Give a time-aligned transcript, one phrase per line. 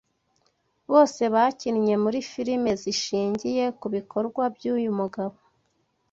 [0.91, 5.35] bose bakinnye muri firime zishingiye kubikorwa byuyu mugabo